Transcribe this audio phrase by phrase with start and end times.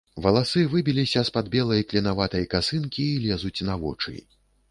[0.25, 4.17] Валасы выбіліся з-пад белай клінаватай касынкі і лезуць на вочы.